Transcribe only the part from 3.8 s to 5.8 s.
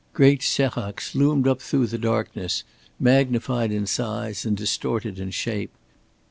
size and distorted in shape.